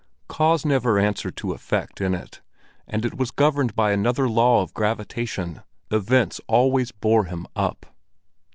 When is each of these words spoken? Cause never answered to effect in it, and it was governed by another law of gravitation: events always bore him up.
Cause 0.27 0.65
never 0.65 0.97
answered 0.97 1.37
to 1.37 1.51
effect 1.53 2.01
in 2.01 2.15
it, 2.15 2.41
and 2.87 3.05
it 3.05 3.17
was 3.17 3.29
governed 3.29 3.75
by 3.75 3.91
another 3.91 4.27
law 4.27 4.63
of 4.63 4.73
gravitation: 4.73 5.61
events 5.91 6.41
always 6.47 6.91
bore 6.91 7.25
him 7.25 7.45
up. 7.55 7.85